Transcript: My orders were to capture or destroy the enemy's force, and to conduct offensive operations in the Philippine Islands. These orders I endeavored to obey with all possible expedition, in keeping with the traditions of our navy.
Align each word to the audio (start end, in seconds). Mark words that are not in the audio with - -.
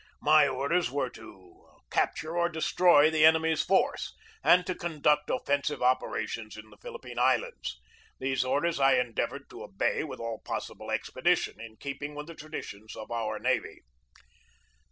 My 0.23 0.47
orders 0.47 0.89
were 0.89 1.11
to 1.11 1.63
capture 1.91 2.35
or 2.35 2.49
destroy 2.49 3.11
the 3.11 3.23
enemy's 3.23 3.61
force, 3.61 4.15
and 4.43 4.65
to 4.65 4.73
conduct 4.73 5.29
offensive 5.29 5.83
operations 5.83 6.57
in 6.57 6.71
the 6.71 6.77
Philippine 6.77 7.19
Islands. 7.19 7.79
These 8.17 8.43
orders 8.43 8.79
I 8.79 8.95
endeavored 8.95 9.47
to 9.51 9.61
obey 9.61 10.03
with 10.03 10.19
all 10.19 10.41
possible 10.43 10.89
expedition, 10.89 11.61
in 11.61 11.77
keeping 11.77 12.15
with 12.15 12.25
the 12.25 12.33
traditions 12.33 12.95
of 12.95 13.11
our 13.11 13.37
navy. 13.37 13.83